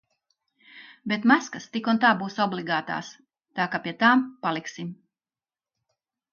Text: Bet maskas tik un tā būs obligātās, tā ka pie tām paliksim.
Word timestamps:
Bet 1.11 1.27
maskas 1.31 1.67
tik 1.75 1.89
un 1.93 2.01
tā 2.07 2.11
būs 2.23 2.39
obligātās, 2.47 3.13
tā 3.61 3.71
ka 3.77 3.83
pie 3.87 3.97
tām 4.03 4.27
paliksim. 4.49 4.93